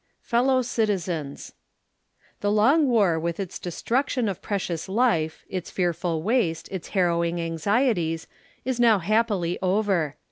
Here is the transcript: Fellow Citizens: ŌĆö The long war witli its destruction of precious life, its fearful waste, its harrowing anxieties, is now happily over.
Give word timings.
Fellow 0.23 0.63
Citizens: 0.63 1.51
ŌĆö 1.51 2.39
The 2.39 2.51
long 2.51 2.87
war 2.87 3.21
witli 3.21 3.41
its 3.41 3.59
destruction 3.59 4.27
of 4.27 4.41
precious 4.41 4.89
life, 4.89 5.45
its 5.47 5.69
fearful 5.69 6.23
waste, 6.23 6.67
its 6.71 6.87
harrowing 6.97 7.39
anxieties, 7.39 8.25
is 8.65 8.79
now 8.79 8.97
happily 8.97 9.59
over. 9.61 10.15